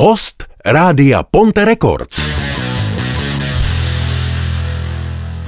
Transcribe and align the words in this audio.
Host 0.00 0.44
Rádia 0.64 1.22
Ponte 1.22 1.64
Records. 1.64 2.28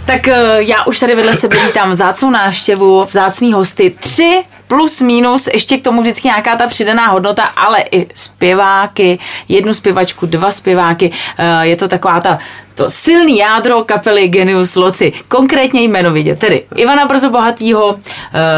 Tak 0.04 0.28
eh, 0.28 0.62
já 0.62 0.84
už 0.86 0.98
tady 0.98 1.14
vedle 1.14 1.34
sebe 1.34 1.66
vítám 1.66 1.90
vzácnou 1.90 2.30
náštěvu, 2.30 3.04
vzácný 3.04 3.52
hosty. 3.52 3.94
Tři 4.00 4.44
plus 4.68 5.00
minus, 5.00 5.46
ještě 5.46 5.76
k 5.76 5.82
tomu 5.84 6.00
vždycky 6.02 6.28
nějaká 6.28 6.56
ta 6.56 6.66
přidaná 6.66 7.06
hodnota, 7.06 7.42
ale 7.44 7.84
i 7.90 8.06
zpěváky, 8.14 9.18
jednu 9.48 9.74
zpěvačku, 9.74 10.26
dva 10.26 10.52
zpěváky. 10.52 11.10
Eh, 11.38 11.66
Je 11.66 11.76
to 11.76 11.88
taková 11.88 12.20
ta 12.20 12.38
to 12.74 12.90
silný 12.90 13.38
jádro 13.38 13.84
kapely 13.84 14.28
Genius 14.28 14.76
Loci. 14.76 15.12
Konkrétně 15.28 15.82
jmenovitě, 15.82 16.36
tedy 16.36 16.62
Ivana 16.76 17.06
Brzo 17.06 17.30
Bohatýho, 17.30 17.88
uh, 17.88 18.00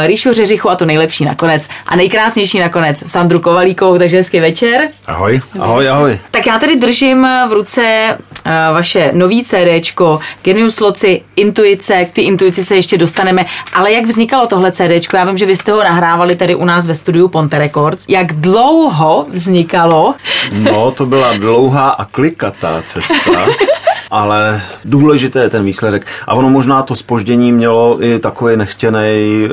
Ríšu 0.06 0.32
Řeřichu 0.32 0.70
a 0.70 0.76
to 0.76 0.84
nejlepší 0.84 1.24
nakonec. 1.24 1.68
A 1.86 1.96
nejkrásnější 1.96 2.58
nakonec 2.58 3.02
Sandru 3.06 3.40
Kovalíkovou, 3.40 3.98
takže 3.98 4.16
hezký 4.16 4.40
večer. 4.40 4.88
Ahoj. 5.06 5.40
Ahoj, 5.60 5.88
ahoj. 5.88 6.18
Tak 6.30 6.46
já 6.46 6.58
tady 6.58 6.77
držím 6.77 7.28
v 7.48 7.52
ruce 7.52 7.82
uh, 8.19 8.52
vaše 8.74 9.10
nový 9.12 9.45
CDčko 9.45 10.20
Genius 10.42 10.80
Loci, 10.80 11.22
Intuice, 11.36 12.05
k 12.05 12.12
ty 12.12 12.22
intuici 12.22 12.64
se 12.64 12.77
ještě 12.77 12.98
dostaneme, 12.98 13.44
ale 13.72 13.92
jak 13.92 14.05
vznikalo 14.05 14.46
tohle 14.46 14.72
CDčko? 14.72 15.16
Já 15.16 15.24
vím, 15.24 15.38
že 15.38 15.46
vy 15.46 15.56
jste 15.56 15.72
ho 15.72 15.84
nahrávali 15.84 16.36
tady 16.36 16.55
u 16.55 16.64
nás 16.64 16.86
ve 16.86 16.94
studiu 16.94 17.28
Ponte 17.28 17.58
Records. 17.58 18.05
Jak 18.08 18.33
dlouho 18.33 19.27
vznikalo? 19.28 20.14
No, 20.52 20.91
to 20.91 21.06
byla 21.06 21.36
dlouhá 21.36 21.91
a 21.91 22.05
klikatá 22.05 22.83
cesta. 22.86 23.46
Ale 24.14 24.62
důležité 24.84 25.42
je 25.42 25.50
ten 25.50 25.64
výsledek. 25.64 26.06
A 26.27 26.34
ono 26.34 26.50
možná 26.50 26.82
to 26.82 26.96
spoždění 26.96 27.52
mělo 27.52 28.05
i 28.05 28.18
takový 28.18 28.56
nechtěný 28.56 28.98
e, 28.98 29.48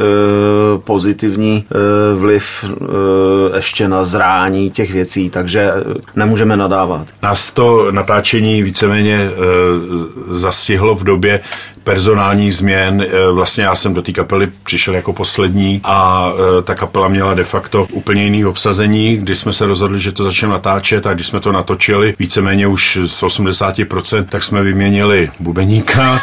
pozitivní 0.77 1.65
e, 1.65 2.15
vliv 2.15 2.66
e, 2.66 3.57
ještě 3.57 3.88
na 3.88 4.05
zrání 4.05 4.69
těch 4.71 4.93
věcí, 4.93 5.29
takže 5.29 5.71
nemůžeme 6.16 6.57
nadávat. 6.57 7.07
Nás 7.23 7.52
to 7.52 7.91
natáčení 7.91 8.63
víceméně 8.63 9.16
e, 9.16 9.29
zastihlo 10.30 10.95
v 10.95 11.03
době 11.03 11.39
personálních 11.83 12.55
změn. 12.55 13.01
E, 13.01 13.31
vlastně 13.31 13.63
já 13.63 13.75
jsem 13.75 13.93
do 13.93 14.01
té 14.01 14.11
kapely 14.11 14.47
přišel 14.63 14.95
jako 14.95 15.13
poslední 15.13 15.81
a 15.83 16.29
e, 16.59 16.61
ta 16.61 16.75
kapela 16.75 17.07
měla 17.07 17.33
de 17.33 17.43
facto 17.43 17.87
úplně 17.91 18.23
jiný 18.23 18.45
obsazení. 18.45 19.17
Když 19.17 19.39
jsme 19.39 19.53
se 19.53 19.65
rozhodli, 19.65 19.99
že 19.99 20.11
to 20.11 20.23
začneme 20.23 20.53
natáčet 20.53 21.07
a 21.07 21.13
když 21.13 21.27
jsme 21.27 21.39
to 21.39 21.52
natočili 21.52 22.15
víceméně 22.19 22.67
už 22.67 22.99
z 23.05 23.23
80%, 23.23 24.25
tak 24.29 24.43
jsme 24.43 24.63
vyměnili 24.63 25.29
bubeníka, 25.39 26.21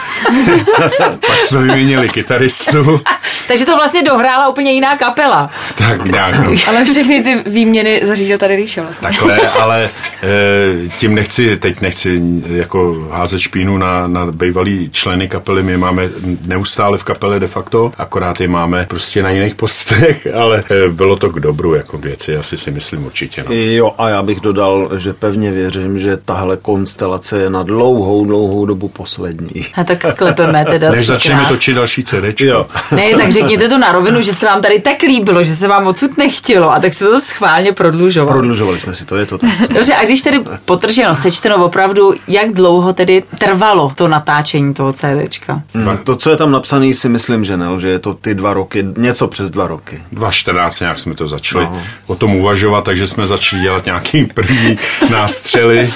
pak 1.26 1.40
jsme 1.40 1.62
vyměnili 1.62 2.08
kytaristu. 2.08 3.00
Takže 3.48 3.64
to 3.64 3.76
vlastně 3.76 4.02
dohrála 4.02 4.48
úplně 4.48 4.72
jiná 4.72 4.96
kapela. 4.96 5.50
Tak 5.74 6.04
nějak, 6.04 6.38
no. 6.38 6.52
Ale 6.66 6.84
všechny 6.84 7.22
ty 7.22 7.50
výměny 7.50 8.00
zařídil 8.04 8.38
tady 8.38 8.56
Ríša 8.56 8.82
vlastně. 8.82 9.08
Takhle, 9.08 9.48
ale 9.48 9.84
e, 9.84 10.88
tím 10.98 11.14
nechci, 11.14 11.56
teď 11.56 11.80
nechci 11.80 12.22
jako 12.46 13.08
házet 13.12 13.40
špínu 13.40 13.78
na, 13.78 14.08
na 14.08 14.26
bývalý 14.26 14.90
členy 14.90 15.28
kapely. 15.28 15.47
My 15.48 15.76
máme 15.76 16.08
neustále 16.46 16.98
v 16.98 17.04
kapele 17.04 17.40
de 17.40 17.46
facto, 17.46 17.92
akorát 17.98 18.40
je 18.40 18.48
máme 18.48 18.86
prostě 18.88 19.22
na 19.22 19.30
jiných 19.30 19.54
postech, 19.54 20.26
ale 20.34 20.64
e, 20.70 20.88
bylo 20.88 21.16
to 21.16 21.30
k 21.30 21.40
dobru 21.40 21.74
jako 21.74 21.98
věci, 21.98 22.36
asi 22.36 22.56
si 22.56 22.70
myslím 22.70 23.06
určitě. 23.06 23.44
No. 23.48 23.54
Jo, 23.54 23.92
a 23.98 24.08
já 24.08 24.22
bych 24.22 24.40
dodal, 24.40 24.90
že 24.96 25.12
pevně 25.12 25.50
věřím, 25.50 25.98
že 25.98 26.16
tahle 26.16 26.56
konstelace 26.56 27.38
je 27.38 27.50
na 27.50 27.62
dlouhou, 27.62 28.24
dlouhou 28.24 28.66
dobu 28.66 28.88
poslední. 28.88 29.66
A 29.74 29.84
tak 29.84 30.16
klepeme 30.16 30.64
teda. 30.70 30.90
Než 30.90 31.06
začneme 31.06 31.44
točit 31.48 31.76
další 31.76 32.04
CDčko. 32.04 32.44
Jo. 32.44 32.66
Ne, 32.92 33.16
tak 33.16 33.32
řekněte 33.32 33.68
to 33.68 33.78
na 33.78 33.92
rovinu, 33.92 34.22
že 34.22 34.34
se 34.34 34.46
vám 34.46 34.62
tady 34.62 34.80
tak 34.80 35.02
líbilo, 35.02 35.42
že 35.42 35.56
se 35.56 35.68
vám 35.68 35.86
odsud 35.86 36.18
nechtělo 36.18 36.72
a 36.72 36.80
tak 36.80 36.94
jste 36.94 37.04
to 37.04 37.20
schválně 37.20 37.72
prodlužovali. 37.72 38.38
Prodlužovali 38.38 38.80
jsme 38.80 38.94
si 38.94 39.04
to, 39.04 39.16
je 39.16 39.26
to 39.26 39.38
tak. 39.38 39.50
Dobře, 39.74 39.94
a 39.94 40.04
když 40.04 40.22
tedy 40.22 40.40
potrženo, 40.64 41.14
sečteno 41.14 41.64
opravdu, 41.64 42.14
jak 42.28 42.52
dlouho 42.52 42.92
tedy 42.92 43.22
trvalo 43.38 43.92
to 43.94 44.08
natáčení 44.08 44.74
toho 44.74 44.92
CDčka? 45.38 45.62
Hmm, 45.74 45.98
to, 45.98 46.16
co 46.16 46.30
je 46.30 46.36
tam 46.36 46.50
napsané, 46.50 46.94
si 46.94 47.08
myslím, 47.08 47.44
že 47.44 47.56
ne, 47.56 47.66
že 47.78 47.88
je 47.88 47.98
to 47.98 48.14
ty 48.14 48.34
dva 48.34 48.52
roky, 48.52 48.86
něco 48.96 49.28
přes 49.28 49.50
dva 49.50 49.66
roky. 49.66 50.02
2014 50.12 50.80
nějak 50.80 50.98
jsme 50.98 51.14
to 51.14 51.28
začali 51.28 51.64
no. 51.64 51.82
o 52.06 52.14
tom 52.14 52.36
uvažovat, 52.36 52.84
takže 52.84 53.08
jsme 53.08 53.26
začali 53.26 53.62
dělat 53.62 53.84
nějaký 53.84 54.24
první 54.24 54.78
nástřely 55.10 55.92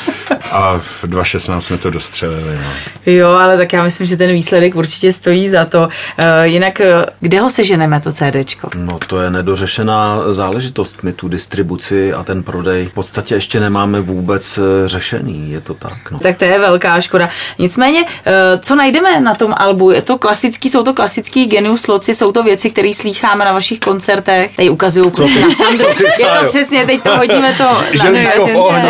a 0.51 0.79
v 0.79 1.07
2016 1.07 1.65
jsme 1.65 1.79
to 1.79 1.91
dostřelili. 1.91 2.59
No. 2.65 2.71
Jo, 3.13 3.29
ale 3.29 3.57
tak 3.57 3.73
já 3.73 3.83
myslím, 3.83 4.07
že 4.07 4.17
ten 4.17 4.33
výsledek 4.33 4.77
určitě 4.77 5.13
stojí 5.13 5.49
za 5.49 5.65
to. 5.65 5.83
Uh, 5.83 6.25
jinak, 6.43 6.81
eh, 6.81 7.07
kde 7.21 7.41
ho 7.41 7.51
seženeme, 7.51 8.01
to 8.01 8.13
CDčko? 8.13 8.71
No 8.77 8.99
to 9.07 9.21
je 9.21 9.31
nedořešená 9.31 10.19
záležitost. 10.33 11.03
My 11.03 11.13
tu 11.13 11.29
distribuci 11.29 12.13
a 12.13 12.23
ten 12.23 12.43
prodej 12.43 12.87
v 12.87 12.93
podstatě 12.93 13.35
ještě 13.35 13.61
nemáme 13.61 14.01
vůbec 14.01 14.59
eh, 14.59 14.89
řešený, 14.89 15.51
je 15.51 15.61
to 15.61 15.75
tak. 15.75 16.11
No. 16.11 16.19
Tak 16.19 16.37
to 16.37 16.45
je 16.45 16.59
velká 16.59 17.01
škoda. 17.01 17.29
Nicméně, 17.59 18.05
eh, 18.27 18.59
co 18.59 18.75
najdeme 18.77 19.21
na 19.21 19.32
tom 19.35 19.55
albu? 19.57 19.91
Je 19.91 20.03
to 20.03 20.19
klasický, 20.19 20.69
jsou 20.69 20.83
to 20.83 20.95
klasický 20.95 21.47
genius 21.47 21.87
loci, 21.87 22.15
jsou 22.15 22.33
to 22.33 22.43
věci, 22.43 22.71
které 22.71 22.95
slýcháme 22.95 23.45
na 23.45 23.53
vašich 23.53 23.81
koncertech. 23.81 24.57
Tady 24.57 24.71
ukazují 24.71 25.11
kluci 25.11 25.41
na 25.41 25.51
Sandru. 25.51 25.89
Je 25.89 26.29
to 26.41 26.49
přesně, 26.49 26.87
teď 26.87 27.03
to 27.03 27.17
hodíme 27.17 27.55
to 27.55 27.65
na 27.65 27.83
Želízko 27.93 28.47
v 28.47 28.57
ohni. 28.57 28.89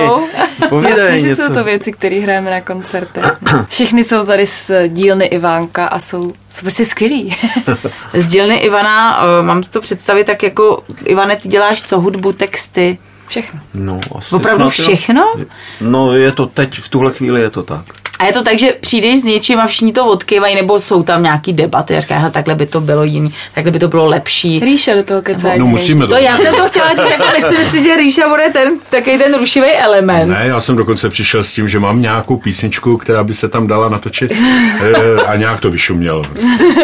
Povídej 0.68 0.98
Jasně, 0.98 1.18
že 1.18 1.28
něco. 1.28 1.42
jsou 1.42 1.54
to 1.54 1.64
věci, 1.64 1.92
které 1.92 2.20
hrajeme 2.20 2.50
na 2.50 2.60
koncertech. 2.60 3.24
Všechny 3.68 4.04
jsou 4.04 4.26
tady 4.26 4.46
z 4.46 4.70
dílny 4.88 5.24
Ivánka 5.24 5.86
a 5.86 6.00
jsou, 6.00 6.32
jsou 6.50 6.60
prostě 6.60 6.84
skvělý. 6.84 7.36
Z 8.14 8.26
dílny 8.26 8.56
Ivana, 8.56 9.20
eh, 9.40 9.42
mám 9.42 9.62
si 9.62 9.70
to 9.70 9.80
představit 9.80 10.24
tak 10.24 10.42
jako, 10.42 10.82
Ivane, 11.04 11.36
ty 11.36 11.48
děláš 11.48 11.82
co, 11.82 12.00
hudbu, 12.00 12.32
texty? 12.32 12.98
Všechno. 13.28 13.60
No, 13.74 14.00
asi 14.18 14.34
Opravdu 14.34 14.70
všechno? 14.70 15.34
No 15.80 16.16
je 16.16 16.32
to 16.32 16.46
teď, 16.46 16.78
v 16.78 16.88
tuhle 16.88 17.12
chvíli 17.12 17.40
je 17.40 17.50
to 17.50 17.62
tak. 17.62 17.84
A 18.22 18.26
je 18.26 18.32
to 18.32 18.42
tak, 18.42 18.58
že 18.58 18.72
přijdeš 18.80 19.20
s 19.20 19.24
něčím 19.24 19.60
a 19.60 19.66
všichni 19.66 19.92
to 19.92 20.06
odkyvají, 20.06 20.54
nebo 20.54 20.80
jsou 20.80 21.02
tam 21.02 21.22
nějaký 21.22 21.52
debaty 21.52 21.96
a 21.96 22.00
říkají, 22.00 22.20
"Hele, 22.20 22.32
takhle 22.32 22.54
by 22.54 22.66
to 22.66 22.80
bylo 22.80 23.04
jiný, 23.04 23.34
takhle 23.54 23.72
by 23.72 23.78
to 23.78 23.88
bylo 23.88 24.06
lepší. 24.06 24.60
Ríša 24.60 24.94
do 24.94 25.02
toho 25.02 25.22
kecá. 25.22 25.48
No 25.56 25.66
musíme 25.66 26.06
To 26.06 26.16
já 26.16 26.36
jsem 26.36 26.54
to 26.54 26.68
chtěla 26.68 26.88
říct, 26.88 27.10
jako 27.10 27.24
myslím 27.36 27.64
si, 27.64 27.82
že 27.82 27.96
Ríša 27.96 28.28
bude 28.28 28.50
ten, 28.52 28.78
takový 28.90 29.18
ten 29.18 29.38
rušivý 29.38 29.66
element. 29.70 30.30
Ne, 30.30 30.44
já 30.46 30.60
jsem 30.60 30.76
dokonce 30.76 31.08
přišel 31.10 31.42
s 31.42 31.52
tím, 31.52 31.68
že 31.68 31.78
mám 31.78 32.02
nějakou 32.02 32.36
písničku, 32.36 32.96
která 32.96 33.24
by 33.24 33.34
se 33.34 33.48
tam 33.48 33.66
dala 33.66 33.88
natočit 33.88 34.32
eh, 34.32 35.22
a 35.26 35.36
nějak 35.36 35.60
to 35.60 35.70
vyšumělo. 35.70 36.22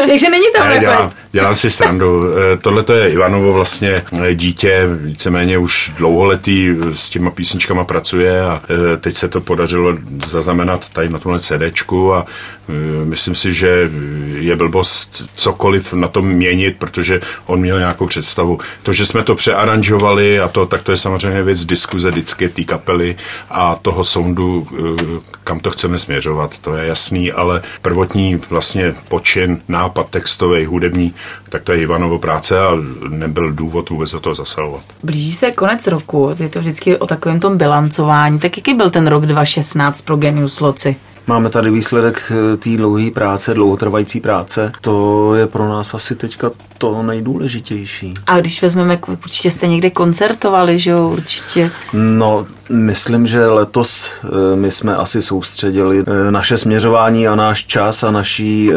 Takže 0.09 0.31
není 0.31 0.47
tam 0.57 0.69
Ne, 0.69 0.79
dělám, 0.79 1.11
dělám 1.33 1.55
si 1.55 1.71
srandu. 1.71 2.25
Tohle 2.63 2.83
to 2.83 2.93
je 2.93 3.11
Ivanovo 3.11 3.53
vlastně 3.53 4.03
eh, 4.31 4.35
dítě, 4.35 4.83
víceméně 4.91 5.59
už 5.59 5.93
dlouholetý 5.97 6.75
s 6.93 7.11
těma 7.11 7.31
písničkama 7.31 7.85
pracuje 7.85 8.43
a 8.43 8.61
eh, 8.71 8.97
teď 8.97 9.17
se 9.17 9.29
to 9.29 9.41
podařilo 9.41 9.97
zaznamenat 10.31 10.89
tady 10.93 11.09
na 11.09 11.19
tomhle 11.29 11.71
CDčku 11.71 12.15
a 12.15 12.27
eh, 12.69 13.05
myslím 13.05 13.35
si, 13.35 13.55
že 13.55 13.91
je 14.35 14.57
blbost 14.57 15.31
cokoliv 15.37 15.93
na 15.93 16.09
tom 16.09 16.29
měnit, 16.29 16.77
protože 16.79 17.21
on 17.47 17.61
měl 17.61 17.79
nějakou 17.79 18.07
představu. 18.07 18.59
To, 18.83 18.93
že 18.93 19.07
jsme 19.07 19.23
to 19.23 19.35
přearanžovali 19.35 20.41
a 20.41 20.49
to, 20.49 20.67
tak 20.67 20.83
to 20.83 20.91
je 20.91 20.97
samozřejmě 20.97 21.43
věc 21.43 21.65
diskuze 21.65 22.11
vždycky 22.11 22.49
té 22.49 22.65
kapely 22.65 23.17
a 23.51 23.75
toho 23.83 24.05
soundu, 24.05 24.67
eh, 24.73 25.21
kam 25.45 25.61
to 25.61 25.71
chceme 25.71 25.99
směřovat, 25.99 26.59
to 26.59 26.75
je 26.75 26.87
jasný, 26.87 27.33
ale 27.33 27.63
prvotní 27.83 28.37
vlastně 28.51 28.95
počin, 29.09 29.61
nápad 29.69 30.11
textový, 30.11 30.65
hudební, 30.65 31.15
tak 31.49 31.63
to 31.63 31.73
je 31.73 31.81
Ivanovo 31.81 32.19
práce 32.19 32.61
a 32.61 32.73
nebyl 33.09 33.53
důvod 33.53 33.91
vůbec 33.91 34.11
do 34.11 34.21
toho 34.21 34.35
zasahovat. 34.35 34.85
Blíží 35.03 35.33
se 35.33 35.51
konec 35.51 35.87
roku, 35.87 36.35
je 36.41 36.49
to 36.49 36.61
vždycky 36.61 36.97
o 36.97 37.07
takovém 37.07 37.41
tom 37.41 37.59
bilancování. 37.59 38.39
Tak 38.39 38.57
jaký 38.57 38.75
byl 38.75 38.91
ten 38.91 39.07
rok 39.07 39.27
2016 39.27 40.03
pro 40.03 40.17
Genius 40.17 40.61
Loci? 40.61 40.97
Máme 41.29 41.51
tady 41.51 41.71
výsledek 41.71 42.33
eh, 42.53 42.57
té 42.57 42.71
dlouhé 42.71 43.11
práce, 43.11 43.55
dlouhotrvající 43.55 44.21
práce. 44.21 44.73
To 44.81 45.35
je 45.35 45.47
pro 45.47 45.69
nás 45.69 45.95
asi 45.95 46.15
teďka 46.15 46.51
to 46.79 47.03
nejdůležitější. 47.03 48.15
A 48.27 48.41
když 48.41 48.63
vezmeme, 48.63 48.99
určitě 49.09 49.51
jste 49.51 49.67
někde 49.67 49.91
koncertovali, 49.91 50.79
že 50.79 50.91
jo, 50.91 51.09
určitě. 51.09 51.71
No, 51.93 52.47
myslím, 52.71 53.27
že 53.27 53.47
letos 53.47 54.11
eh, 54.25 54.57
my 54.57 54.73
jsme 54.73 54.97
asi 54.97 55.23
soustředili 55.23 56.05
eh, 56.07 56.31
naše 56.31 56.59
směřování 56.59 57.29
a 57.29 57.35
náš 57.35 57.65
čas 57.65 58.03
a 58.03 58.11
naší 58.11 58.71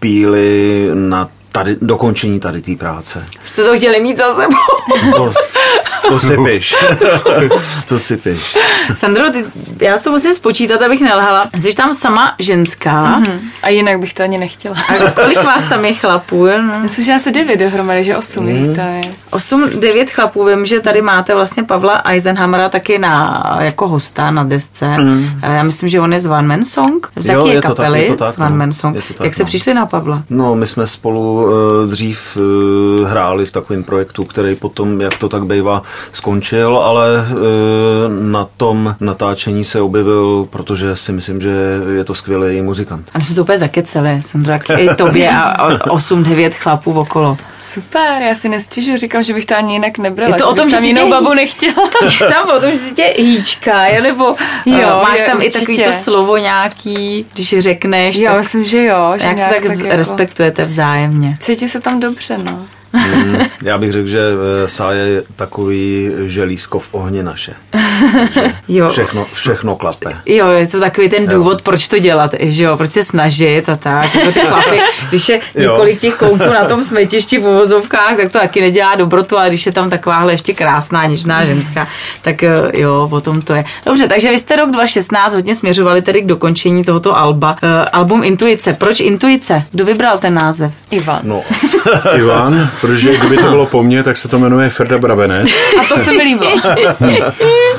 píly 0.00 0.88
na 0.94 1.28
tady, 1.52 1.76
dokončení 1.82 2.40
tady 2.40 2.62
té 2.62 2.76
práce. 2.76 3.26
Jste 3.44 3.64
to 3.64 3.76
chtěli 3.76 4.00
mít 4.00 4.16
za 4.16 4.34
sebou. 4.34 5.12
To, 5.16 5.32
to 6.08 6.20
si 6.20 6.36
piš. 6.44 6.74
to 7.88 7.98
si 7.98 8.16
piš. 8.16 8.56
Sandro, 8.96 9.30
ty, 9.30 9.44
já 9.80 9.98
to 9.98 10.10
musím 10.10 10.34
spočítat, 10.34 10.82
abych 10.82 11.00
nelhala. 11.00 11.46
Jsi 11.58 11.74
tam 11.76 11.94
sama 11.94 12.34
ženská. 12.38 13.20
Mm-hmm. 13.20 13.38
A 13.62 13.68
jinak 13.68 13.98
bych 14.00 14.14
to 14.14 14.22
ani 14.22 14.38
nechtěla. 14.38 14.74
A 15.06 15.10
kolik 15.10 15.42
vás 15.44 15.64
tam 15.64 15.84
je 15.84 15.94
chlapů? 15.94 16.46
No? 16.46 16.80
Myslím, 16.82 17.04
že 17.04 17.14
asi 17.14 17.32
devět 17.32 17.56
dohromady, 17.60 18.04
že 18.04 18.16
osm 18.16 18.44
Mhm. 18.44 18.56
jich 18.56 18.76
tam 18.76 18.86
je. 18.88 19.00
8-9 19.30 20.06
chlapů. 20.10 20.44
Vím, 20.44 20.66
že 20.66 20.80
tady 20.80 21.02
máte 21.02 21.34
vlastně 21.34 21.64
Pavla 21.64 21.94
Eisenhamera 22.04 22.68
taky 22.68 22.98
na, 22.98 23.44
jako 23.60 23.88
hosta 23.88 24.30
na 24.30 24.44
desce. 24.44 24.98
Mm. 24.98 25.26
Já 25.42 25.62
myslím, 25.62 25.88
že 25.88 26.00
on 26.00 26.12
je 26.12 26.20
z 26.20 26.26
One 26.26 26.48
Man 26.48 26.64
Song. 26.64 27.08
Z 27.16 27.26
Jo, 27.28 27.38
jaké 27.46 27.54
je 27.54 27.62
to 27.62 27.68
tak, 27.68 27.76
kapely? 27.76 28.02
je 28.02 28.08
to 28.08 28.16
tak, 28.16 28.34
z 28.34 28.38
One 28.38 28.50
no. 28.50 28.56
Man 28.56 28.72
Song. 28.72 28.96
Je 28.96 29.02
to 29.02 29.14
tak, 29.14 29.24
Jak 29.24 29.34
se 29.34 29.42
no. 29.42 29.46
přišli 29.46 29.74
na 29.74 29.86
Pavla? 29.86 30.22
No, 30.30 30.54
my 30.54 30.66
jsme 30.66 30.86
spolu 30.86 31.42
uh, 31.44 31.50
dřív 31.90 32.36
uh, 32.40 33.08
hráli 33.08 33.46
v 33.46 33.52
takovém 33.52 33.84
projektu, 33.84 34.24
který 34.24 34.54
potom, 34.56 35.00
jak 35.00 35.16
to 35.18 35.28
tak 35.28 35.44
bývá, 35.46 35.82
skončil, 36.12 36.78
ale 36.78 37.08
e, 37.18 37.24
na 38.24 38.46
tom 38.56 38.94
natáčení 39.00 39.64
se 39.68 39.80
objevil, 39.80 40.46
protože 40.50 40.96
si 40.96 41.12
myslím, 41.12 41.40
že 41.40 41.50
je 41.96 42.04
to 42.04 42.14
skvělý 42.14 42.62
muzikant. 42.62 43.10
A 43.14 43.18
my 43.18 43.24
jsme 43.24 43.34
to 43.34 43.42
úplně 43.42 43.58
zakeceli, 43.58 44.22
jsem 44.22 44.44
to 44.44 44.50
tak 44.50 44.62
i 44.78 44.94
tobě 44.94 45.30
a 45.30 45.68
8-9 45.70 46.50
chlapů 46.54 46.92
okolo. 46.92 47.36
Super, 47.62 48.22
já 48.22 48.34
si 48.34 48.48
nestěžu, 48.48 48.96
říkám, 48.96 49.22
že 49.22 49.34
bych 49.34 49.46
to 49.46 49.56
ani 49.56 49.72
jinak 49.72 49.98
nebrala. 49.98 50.36
Je 50.36 50.42
to 50.42 50.48
o 50.50 50.54
tom, 50.54 50.70
že 50.70 50.76
tam 50.76 50.84
jinou 50.84 51.04
tě 51.04 51.10
babu 51.10 51.34
nechtěla. 51.34 51.90
tam 52.18 52.56
o 52.56 52.60
tom, 52.60 52.70
že 52.70 52.76
si 52.78 52.94
tě 52.94 53.14
hýčka, 53.18 53.84
je, 53.86 54.02
nebo 54.02 54.24
Jo, 54.66 54.78
jo, 54.78 55.00
máš 55.02 55.18
je, 55.18 55.24
tam 55.24 55.42
i 55.42 55.50
takový 55.50 55.66
určitě. 55.72 55.88
to 55.90 55.92
slovo 55.96 56.36
nějaký, 56.36 57.26
když 57.34 57.54
řekneš, 57.58 58.16
Já 58.16 58.30
tak, 58.30 58.38
myslím, 58.40 58.64
že 58.64 58.84
jo. 58.84 59.12
Že 59.16 59.26
jak 59.26 59.38
se 59.38 59.44
nějak 59.44 59.62
tak, 59.62 59.78
jako- 59.78 59.96
respektujete 59.96 60.64
vzájemně. 60.64 61.36
Cítí 61.40 61.68
se 61.68 61.80
tam 61.80 62.00
dobře, 62.00 62.38
no. 62.38 62.66
Mm, 62.92 63.36
já 63.62 63.78
bych 63.78 63.92
řekl, 63.92 64.08
že 64.08 64.20
e, 64.64 64.68
Sája 64.68 65.04
je 65.04 65.22
takový 65.36 66.10
želízko 66.26 66.78
v 66.78 66.88
ohni 66.92 67.22
naše. 67.22 67.52
Jo. 68.68 68.90
Všechno, 68.90 69.26
všechno 69.32 69.76
klape. 69.76 70.16
Jo, 70.26 70.48
je 70.48 70.66
to 70.66 70.80
takový 70.80 71.08
ten 71.08 71.26
důvod, 71.26 71.62
proč 71.62 71.88
to 71.88 71.98
dělat, 71.98 72.34
že 72.40 72.64
jo, 72.64 72.76
proč 72.76 72.90
se 72.90 73.04
snažit 73.04 73.68
a 73.68 73.76
tak. 73.76 74.14
Jako 74.14 74.32
ty 74.32 74.40
chlapy, 74.40 74.80
když 75.08 75.28
je 75.28 75.40
několik 75.54 76.00
těch 76.00 76.14
koutů 76.14 76.52
na 76.52 76.64
tom 76.64 76.84
smetišti 76.84 77.38
v 77.38 77.46
uvozovkách, 77.46 78.16
tak 78.16 78.32
to 78.32 78.38
taky 78.38 78.60
nedělá 78.60 78.94
dobrotu, 78.94 79.38
ale 79.38 79.48
když 79.48 79.66
je 79.66 79.72
tam 79.72 79.90
takováhle 79.90 80.32
ještě 80.32 80.54
krásná, 80.54 81.06
něžná 81.06 81.46
ženská, 81.46 81.88
tak 82.22 82.42
eh, 82.42 82.58
jo, 82.78 83.08
o 83.10 83.20
tom 83.20 83.42
to 83.42 83.54
je. 83.54 83.64
Dobře, 83.86 84.08
takže 84.08 84.30
vy 84.30 84.38
jste 84.38 84.56
rok 84.56 84.70
2016 84.70 85.34
hodně 85.34 85.54
směřovali 85.54 86.02
tedy 86.02 86.22
k 86.22 86.26
dokončení 86.26 86.84
tohoto 86.84 87.18
alba. 87.18 87.56
Uh, 87.62 87.68
album 87.92 88.24
Intuice. 88.24 88.72
Proč 88.72 89.00
Intuice? 89.00 89.62
Kdo 89.70 89.84
vybral 89.84 90.18
ten 90.18 90.34
název? 90.34 90.72
Ivan. 90.90 91.20
No, 91.22 91.42
Ivan, 92.16 92.70
protože 92.80 93.16
kdyby 93.16 93.36
to 93.36 93.48
bylo 93.48 93.66
po 93.66 93.82
mně, 93.82 94.02
tak 94.02 94.16
se 94.16 94.28
to 94.28 94.38
jmenuje 94.38 94.70
Ferda 94.70 94.98
Brabenec. 94.98 95.48
A 95.80 95.84
to 95.88 95.98
se 95.98 96.12
mi 96.12 96.22
líbilo. 96.22 96.60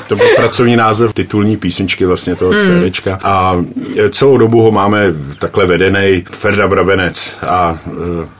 To 0.09 0.15
byl 0.15 0.27
pracovní 0.35 0.75
název 0.75 1.13
titulní 1.13 1.57
písničky 1.57 2.05
vlastně 2.05 2.35
toho 2.35 2.51
hmm. 2.51 2.81
CDčka. 2.83 3.19
A 3.23 3.65
celou 4.09 4.37
dobu 4.37 4.61
ho 4.61 4.71
máme 4.71 4.99
takhle 5.39 5.65
vedený 5.65 6.23
Ferda 6.31 6.67
Brabenec. 6.67 7.33
A 7.47 7.77
uh, 7.85 7.93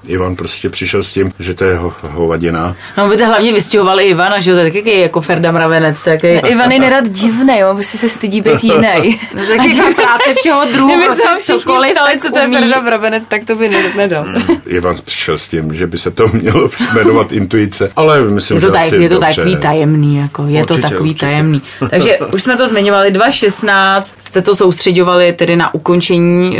Ivan 0.07 0.36
prostě 0.36 0.69
přišel 0.69 1.04
s 1.04 1.13
tím, 1.13 1.31
že 1.39 1.54
to 1.54 1.66
je 1.66 1.77
ho, 1.77 1.94
hovadina. 2.01 2.75
No, 2.98 3.10
vy 3.10 3.18
to 3.18 3.25
hlavně 3.25 3.54
vystěhovali 3.54 4.04
Ivana, 4.07 4.39
že 4.39 4.51
jo, 4.51 4.57
to 4.57 4.62
je 4.63 4.71
taky 4.71 5.00
jako 5.00 5.21
Ferda 5.21 5.51
Mravenec, 5.51 6.04
to 6.04 6.10
je 6.10 6.16
taky, 6.18 6.48
Ivan 6.48 6.71
je 6.71 6.80
nerad 6.80 7.10
divný, 7.10 7.60
jo, 7.60 7.74
prostě 7.74 7.98
se 7.98 8.10
stydí 8.10 8.42
být 8.42 8.63
jiný. 8.63 9.19
to 9.31 9.38
je 9.39 9.57
taky 9.57 9.75
ta 9.75 9.83
práce 9.95 10.33
všeho 10.39 10.65
druhu, 10.74 10.88
Kdyby 10.89 11.06
prostě 11.06 11.24
se 11.24 11.38
všichni 11.39 11.60
cokoliv, 11.60 11.92
ptali, 11.94 12.12
tak 12.13 12.22
co 12.22 12.31
to 12.31 12.39
je. 12.39 12.48
Ferda 12.48 12.81
Brabenec, 12.81 13.25
tak 13.27 13.45
to 13.45 13.56
by 13.56 13.69
ne- 13.69 13.94
nedal. 13.98 14.25
Ivan 14.68 14.95
přišel 15.06 15.38
s 15.38 15.50
tím, 15.50 15.74
že 15.74 15.88
by 15.88 15.98
se 15.98 16.12
to 16.12 16.27
mělo 16.33 16.69
jmenovat 16.95 17.31
intuice, 17.31 17.92
ale 17.95 18.22
myslím, 18.22 18.57
Je 18.57 18.62
to, 18.62 18.68
že 18.68 18.72
tak, 18.72 18.81
asi 18.81 18.95
je 18.95 19.10
to 19.10 19.15
dobře. 19.15 19.36
takový 19.36 19.57
tajemný, 19.57 20.18
jako, 20.18 20.45
je 20.48 20.65
to 20.65 20.74
Určitě, 20.74 20.89
takový 20.89 21.10
určitě. 21.10 21.25
tajemný. 21.25 21.58
Takže 21.89 22.17
už 22.33 22.44
jsme 22.44 22.57
to 22.57 22.67
zmiňovali, 22.67 23.11
2016 23.11 24.15
jste 24.21 24.41
to 24.41 24.56
soustředovali 24.56 25.33
tedy 25.33 25.56
na 25.56 25.73
ukončení 25.73 26.50
uh, 26.50 26.57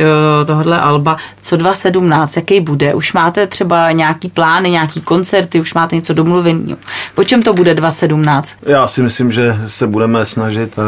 tohohle 0.48 0.80
alba. 0.80 1.18
Co 1.42 1.58
2017, 1.58 2.36
jaký 2.36 2.60
bude? 2.62 2.94
Už 2.94 3.14
máte 3.14 3.48
třeba 3.48 3.92
nějaký 3.92 4.30
plány, 4.30 4.70
nějaký 4.70 5.02
koncerty, 5.02 5.62
už 5.62 5.74
máte 5.74 5.96
něco 5.96 6.14
domluveného? 6.14 6.78
Po 7.16 7.24
čem 7.24 7.42
to 7.42 7.54
bude 7.54 7.76
2017? 7.76 8.56
Já 8.66 8.88
si 8.88 9.04
myslím, 9.04 9.32
že 9.32 9.58
se 9.68 9.88
budeme 9.88 10.26
snažit 10.26 10.78
uh, 10.78 10.84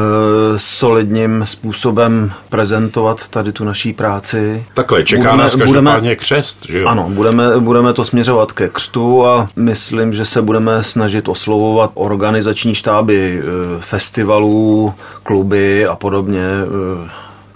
solidním 0.57 1.45
způsobem 1.45 2.31
prezentovat 2.49 3.27
tady 3.27 3.51
tu 3.51 3.63
naší 3.63 3.93
práci. 3.93 4.63
Takhle, 4.73 5.03
čeká 5.03 5.21
Budeme- 5.21 5.43
nás 5.43 5.55
každopádně 5.55 6.15
křest, 6.15 6.65
že 6.69 6.79
jo? 6.79 6.87
Ano, 6.87 7.09
budeme, 7.09 7.59
budeme 7.59 7.93
to 7.93 8.03
směřovat 8.03 8.51
ke 8.51 8.69
křtu 8.69 9.25
a 9.25 9.49
myslím, 9.55 10.13
že 10.13 10.25
se 10.25 10.41
budeme 10.41 10.83
snažit 10.83 11.27
oslovovat 11.27 11.91
organizační 11.93 12.75
štáby 12.75 13.41
eh, 13.41 13.81
festivalů, 13.91 14.93
kluby 15.23 15.87
a 15.87 15.95
podobně. 15.95 16.41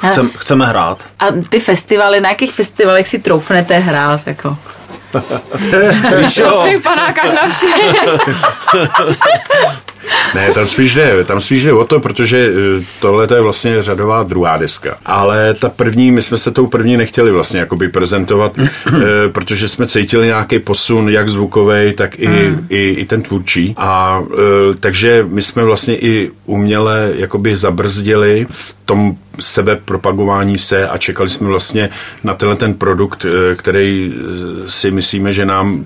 eh, 0.03 0.07
Chcem, 0.11 0.29
chceme 0.37 0.65
hrát. 0.67 0.97
A 1.19 1.25
ty 1.49 1.59
festivaly, 1.59 2.21
na 2.21 2.29
jakých 2.29 2.53
festivalech 2.53 3.07
si 3.07 3.19
troufnete 3.19 3.77
hrát? 3.77 4.27
Jako? 4.27 4.57
Víš, 6.17 6.37
jo, 6.37 6.61
na. 6.83 7.65
Ne, 10.35 10.51
tam 10.53 10.65
spíš 10.65 10.93
jde, 10.93 11.23
tam 11.23 11.41
spíš 11.41 11.63
jde 11.63 11.73
o 11.73 11.85
to, 11.85 11.99
protože 11.99 12.49
eh, 12.49 12.83
tohle 12.99 13.27
to 13.27 13.35
je 13.35 13.41
vlastně 13.41 13.83
řadová 13.83 14.23
druhá 14.23 14.57
deska. 14.57 14.97
Ale 15.05 15.53
ta 15.53 15.69
první, 15.69 16.11
my 16.11 16.21
jsme 16.21 16.37
se 16.37 16.51
tou 16.51 16.67
první 16.67 16.97
nechtěli 16.97 17.31
vlastně 17.31 17.59
jakoby 17.59 17.89
prezentovat, 17.89 18.53
eh, 18.57 19.01
protože 19.31 19.69
jsme 19.69 19.87
cítili 19.87 20.27
nějaký 20.27 20.59
posun, 20.59 21.09
jak 21.09 21.29
zvukový, 21.29 21.93
tak 21.93 22.19
i, 22.19 22.29
i, 22.69 22.89
i 22.89 23.05
ten 23.05 23.21
tvůrčí. 23.21 23.73
A 23.77 24.23
eh, 24.33 24.75
takže 24.79 25.25
my 25.29 25.41
jsme 25.41 25.63
vlastně 25.63 25.97
i 25.97 26.31
uměle 26.45 27.11
jakoby 27.15 27.57
zabrzdili 27.57 28.47
v 28.49 28.75
tom 28.85 29.15
sebe 29.39 29.75
propagování 29.85 30.57
se 30.57 30.87
a 30.87 30.97
čekali 30.97 31.29
jsme 31.29 31.47
vlastně 31.47 31.89
na 32.23 32.33
tenhle 32.33 32.55
ten 32.55 32.73
produkt, 32.73 33.25
eh, 33.25 33.55
který 33.55 34.13
eh, 34.15 34.71
si 34.71 34.91
myslíme, 34.91 35.31
že 35.33 35.45
nám 35.45 35.85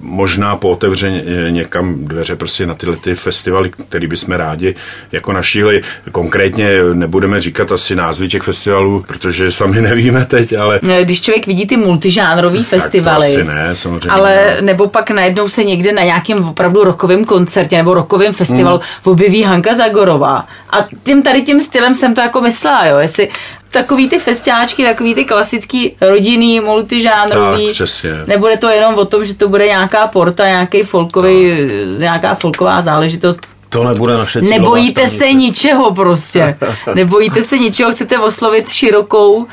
možná 0.00 0.56
pootevře 0.56 1.10
ně- 1.10 1.22
někam 1.50 1.94
dveře 2.04 2.36
prostě 2.36 2.66
na 2.66 2.74
tyhle 2.74 2.96
ty 2.96 3.14
festivaly, 3.14 3.70
který 3.88 4.06
bychom 4.06 4.34
rádi 4.34 4.74
jako 5.12 5.32
našíhli. 5.32 5.82
Konkrétně 6.12 6.70
nebudeme 6.94 7.40
říkat 7.40 7.72
asi 7.72 7.96
názvy 7.96 8.28
těch 8.28 8.42
festivalů, 8.42 9.02
protože 9.08 9.52
sami 9.52 9.80
nevíme 9.82 10.24
teď, 10.24 10.52
ale 10.52 10.80
Když 11.02 11.20
člověk 11.20 11.46
vidí 11.46 11.66
ty 11.66 11.76
multižánrový 11.76 12.64
festivaly, 12.64 13.26
asi 13.26 13.44
ne, 13.44 13.70
samozřejmě 13.76 14.08
ale 14.08 14.34
ne. 14.34 14.62
nebo 14.62 14.88
pak 14.88 15.10
najednou 15.10 15.48
se 15.48 15.64
někde 15.64 15.92
na 15.92 16.02
nějakém 16.02 16.44
opravdu 16.44 16.84
rokovém 16.84 17.24
koncertě 17.24 17.76
nebo 17.76 17.94
rokovém 17.94 18.32
festivalu 18.32 18.76
Hmm. 18.76 19.12
objeví 19.12 19.42
Hanka 19.42 19.74
Zagorová. 19.74 20.46
A 20.70 20.84
tím 21.02 21.22
tady 21.22 21.42
tím 21.42 21.60
stylem 21.60 21.94
jsem 21.94 22.14
to 22.14 22.20
jako 22.20 22.40
myslela, 22.40 22.85
jo, 22.88 22.98
jestli 22.98 23.28
takový 23.70 24.08
ty 24.08 24.18
festiáčky, 24.18 24.84
takový 24.84 25.14
ty 25.14 25.24
klasický 25.24 25.96
rodinný, 26.00 26.60
multižánrový. 26.60 27.66
Tak, 27.66 27.72
přesně. 27.72 28.10
Nebude 28.26 28.56
to 28.56 28.68
jenom 28.68 28.94
o 28.94 29.04
tom, 29.04 29.24
že 29.24 29.34
to 29.34 29.48
bude 29.48 29.66
nějaká 29.66 30.06
porta, 30.06 30.46
nějaký 30.46 30.82
folkový, 30.82 31.54
nějaká 31.98 32.34
folková 32.34 32.82
záležitost. 32.82 33.40
To 33.76 33.84
nebude 33.84 34.14
naše 34.14 34.40
cílová 34.40 34.58
Nebojíte 34.58 35.08
se 35.08 35.16
stanice. 35.16 35.34
ničeho 35.34 35.94
prostě. 35.94 36.58
Nebojíte 36.94 37.42
se 37.42 37.58
ničeho, 37.58 37.92
chcete 37.92 38.18
oslovit 38.18 38.68
širokou 38.68 39.34
uh, 39.36 39.46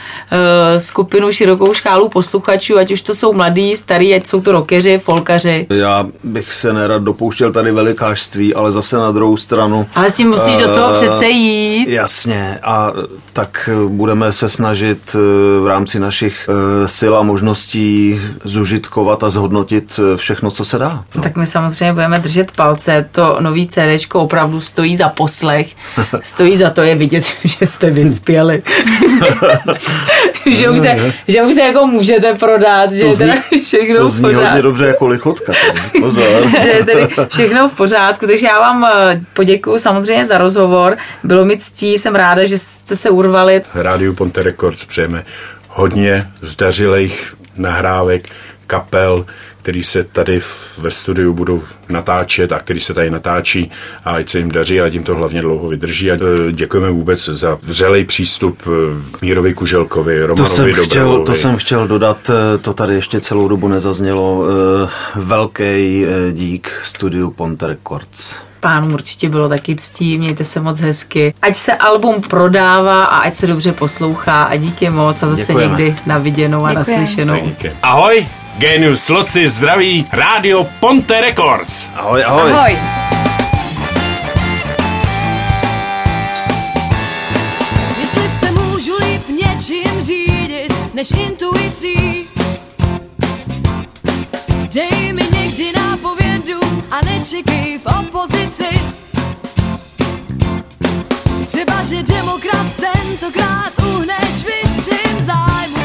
skupinu, 0.78 1.32
širokou 1.32 1.74
škálu 1.74 2.10
posluchačů, 2.10 2.78
ať 2.78 2.92
už 2.92 3.02
to 3.02 3.16
jsou 3.16 3.34
mladí, 3.34 3.78
starí, 3.78 4.16
ať 4.16 4.28
jsou 4.28 4.42
to 4.42 4.52
rockeři, 4.52 5.00
folkaři. 5.00 5.68
Já 5.70 6.06
bych 6.24 6.54
se 6.54 6.74
nerad 6.74 7.04
dopouštěl 7.04 7.52
tady 7.52 7.72
velikářství, 7.72 8.54
ale 8.54 8.72
zase 8.72 8.98
na 8.98 9.12
druhou 9.12 9.38
stranu. 9.38 9.88
Ale 9.96 10.12
s 10.12 10.16
tím 10.16 10.30
musíš 10.30 10.58
do 10.58 10.68
toho 10.68 10.92
eh, 10.92 10.94
přece 10.94 11.26
jít. 11.26 11.90
Jasně, 11.90 12.60
a 12.64 12.94
tak 13.34 13.70
budeme 13.88 14.32
se 14.32 14.50
snažit 14.50 15.16
eh, 15.16 15.20
v 15.60 15.68
rámci 15.68 16.00
našich 16.00 16.50
eh, 16.50 16.88
sil 16.98 17.14
a 17.18 17.24
možností 17.24 18.22
zužitkovat 18.44 19.24
a 19.24 19.30
zhodnotit 19.30 20.00
všechno, 20.16 20.52
co 20.52 20.66
se 20.66 20.78
dá. 20.78 21.04
No. 21.16 21.24
Tak 21.24 21.36
my 21.36 21.46
samozřejmě 21.46 21.94
budeme 21.94 22.20
držet 22.20 22.52
palce. 22.52 23.10
To 23.12 23.38
nový 23.40 23.68
CD 23.68 24.06
opravdu 24.20 24.62
stojí 24.62 24.96
za 24.96 25.10
poslech. 25.10 25.68
Stojí 26.24 26.58
za 26.58 26.70
to 26.70 26.82
je 26.82 26.96
vidět, 26.96 27.26
že 27.44 27.66
jste 27.68 27.90
vyspěli. 27.90 28.64
že, 30.52 30.70
už 30.70 30.80
se, 30.80 31.14
že 31.28 31.44
už 31.44 31.56
se 31.56 31.62
jako 31.62 31.88
můžete 31.88 32.34
prodat, 32.34 32.92
že 32.92 33.08
je 33.08 33.16
teda 33.16 33.34
všechno 33.64 33.98
to 33.98 34.08
v 34.08 34.12
zní 34.12 34.24
hodně 34.24 34.40
pořádku. 34.40 34.62
dobře 34.62 34.86
jako 34.86 35.08
lichotka. 35.08 35.54
Pozor. 36.00 36.50
že 36.62 36.70
je 36.70 36.86
tedy 36.86 37.08
všechno 37.28 37.70
v 37.70 37.78
pořádku. 37.78 38.28
Takže 38.28 38.46
já 38.46 38.60
vám 38.60 38.86
eh, 38.86 39.22
poděkuju 39.34 39.80
samozřejmě 39.80 40.26
za 40.26 40.38
rozhovor. 40.38 40.98
Bylo 41.24 41.46
mi 41.46 41.58
ctí, 41.58 41.98
jsem 41.98 42.16
ráda, 42.16 42.46
že 42.46 42.58
jste 42.58 42.96
se 42.96 43.10
urvali. 43.10 43.62
Rádiu 43.74 44.14
Ponte 44.14 44.44
Records 44.44 44.86
přejeme 44.86 45.26
hodně 45.70 46.28
zdařilých 46.42 47.36
nahrávek, 47.58 48.30
kapel, 48.68 49.26
který 49.64 49.84
se 49.84 50.04
tady 50.04 50.42
ve 50.78 50.92
studiu 50.92 51.34
budou 51.34 51.64
natáčet 51.90 52.52
a 52.52 52.60
který 52.60 52.80
se 52.80 52.94
tady 52.94 53.10
natáčí 53.10 53.72
a 54.06 54.12
ať 54.12 54.30
se 54.30 54.40
jim 54.40 54.52
daří 54.52 54.82
a 54.82 54.86
ať 54.86 54.94
jim 54.94 55.04
to 55.04 55.16
hlavně 55.16 55.42
dlouho 55.42 55.70
vydrží. 55.70 56.12
A 56.12 56.16
eh, 56.16 56.52
děkujeme 56.52 56.90
vůbec 56.92 57.26
za 57.26 57.58
vřelej 57.62 58.06
přístup 58.06 58.62
eh, 58.68 58.70
Mírovi 59.22 59.54
Kuželkovi, 59.54 60.20
To 60.20 60.28
Romanovi 60.28 60.50
jsem, 60.56 60.86
chtěl, 60.86 61.24
to 61.24 61.36
jsem 61.36 61.58
chtěl 61.58 61.88
dodat, 61.88 62.18
eh, 62.30 62.58
to 62.58 62.74
tady 62.74 62.96
ještě 62.96 63.20
celou 63.20 63.48
dobu 63.48 63.68
nezaznělo. 63.68 64.44
Velký 65.16 66.06
dík 66.32 66.72
studiu 66.84 67.32
Ponte 67.32 67.68
Records. 67.68 68.36
Pánům 68.60 68.94
určitě 68.94 69.30
bylo 69.30 69.50
taky 69.50 69.76
ctí, 69.76 70.18
mějte 70.18 70.44
se 70.44 70.60
moc 70.60 70.80
hezky. 70.80 71.34
Ať 71.42 71.56
se 71.56 71.74
album 71.74 72.22
prodává 72.22 73.06
a 73.06 73.18
ať 73.18 73.34
se 73.34 73.48
dobře 73.48 73.72
poslouchá 73.72 74.44
a 74.44 74.56
díky 74.56 74.90
moc 74.90 75.24
a 75.24 75.28
zase 75.28 75.42
Děkujeme. 75.42 75.78
někdy 75.82 75.96
na 76.06 76.18
viděnou 76.18 76.66
a 76.66 76.74
Děkujeme. 76.74 77.02
naslyšenou. 77.02 77.52
Ahoj, 77.84 78.28
Genius 78.58 79.10
Loci 79.10 79.50
zdraví 79.50 80.08
Rádio 80.12 80.68
Ponte 80.80 81.22
Records. 81.22 81.86
Ahoj, 81.96 82.24
ahoj. 82.24 82.52
Ahoj. 82.52 82.78
Jestli 88.02 88.30
se 88.40 88.52
můžu 88.52 88.94
líp 89.00 89.22
něčím 89.30 90.04
řídit, 90.04 90.74
než 90.94 91.12
intuicí. 91.12 92.28
Dej 94.74 95.14
mi 95.14 95.24
někdy 95.42 95.72
nápovědu 95.76 96.60
a 96.92 97.06
nečekej 97.06 97.80
v 97.80 97.86
opozici. 98.00 98.82
Třeba, 101.48 101.84
že 101.84 102.04
demokrat 102.04 102.68
tentokrát 102.80 103.74
uhneš 103.96 104.46
vyšším 104.46 105.26
zájmu. 105.26 105.83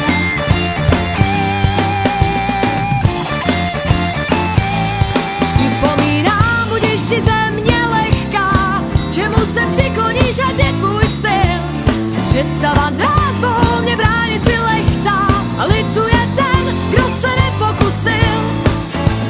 Představa 12.39 12.89
nás 12.89 13.41
volně 13.41 13.95
bránit 13.95 14.43
si 14.43 14.59
lechtá 14.59 15.27
a 15.57 15.65
lituje 15.65 16.29
ten, 16.35 16.75
kdo 16.89 17.03
se 17.03 17.27
nepokusil. 17.27 18.39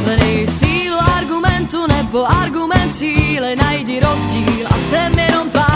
Hledej 0.05 0.47
sílu 0.47 0.97
argumentu 1.17 1.87
nebo 1.87 2.31
argument 2.31 2.95
síly, 2.95 3.55
najdi 3.55 3.99
rozdíl 3.99 4.67
a 4.69 4.73
jsem 4.73 5.19
jenom 5.19 5.49
tvá. 5.49 5.68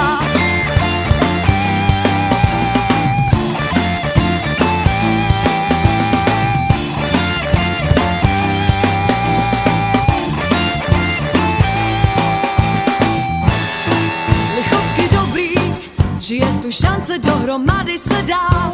Šance 17.04 17.20
dohromady 17.20 17.98
se 17.98 18.22
dát. 18.22 18.74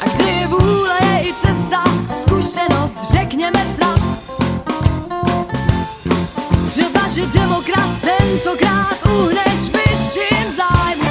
A 0.00 0.08
kde 0.14 0.30
je 0.30 0.46
vůle, 0.46 0.98
je 1.02 1.28
i 1.28 1.32
cesta, 1.32 1.84
zkušenost, 2.20 3.12
řekněme 3.12 3.66
snad. 3.74 4.00
Třeba, 6.64 7.08
že 7.08 7.26
demokrat 7.26 7.90
tentokrát 8.00 8.96
uhneš 9.06 9.60
vyšším 9.60 10.56
zájmu. 10.56 11.10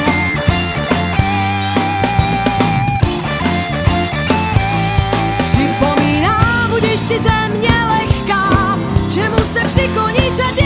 Připomínám, 5.44 6.70
budeš 6.70 7.00
ti 7.02 7.20
země 7.20 7.76
lehká, 7.90 8.78
čemu 9.14 9.38
se 9.38 9.60
přikloníš, 9.60 10.40
ať 10.50 10.61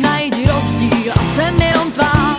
najdi 0.00 0.46
rozdíl 0.46 1.12
a 1.14 1.18
jsem 1.18 1.62
jenom 1.62 1.92
tvá. 1.92 2.35